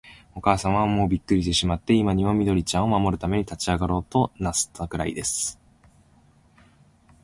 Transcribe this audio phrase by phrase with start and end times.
[0.33, 5.59] おかあさまは、もうびっくりしてしまって、今にも、緑ちゃんを守るために立ちあがろうとなすったくらいです。